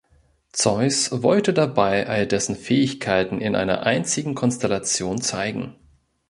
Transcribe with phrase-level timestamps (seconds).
[0.51, 5.75] Zeus wollte dabei all dessen Fähigkeiten in einer einzigen Konstellation zeigen.